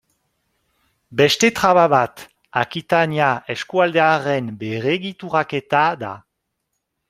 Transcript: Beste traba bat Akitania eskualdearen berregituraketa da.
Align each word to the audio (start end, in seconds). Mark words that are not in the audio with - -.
Beste 1.19 1.51
traba 1.59 1.83
bat 1.95 2.23
Akitania 2.63 3.29
eskualdearen 3.57 4.51
berregituraketa 4.65 5.87
da. 6.05 6.15